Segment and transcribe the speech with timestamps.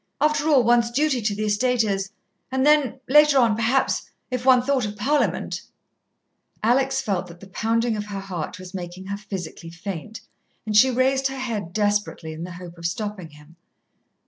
[0.19, 2.09] After all, one's duty to the estate is...
[2.51, 5.61] and then, later on, perhaps, if one thought of Parliament"
[6.63, 10.21] Alex felt that the pounding of her heart was making her physically faint,
[10.65, 13.57] and she raised her head desperately, in the hope of stopping him.